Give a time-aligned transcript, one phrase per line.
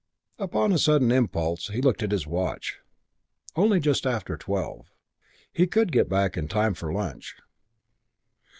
[0.39, 2.79] Upon a sudden impulse he looked at his watch.
[3.55, 4.89] Only just after twelve.
[5.53, 7.35] He could get back in time for lunch.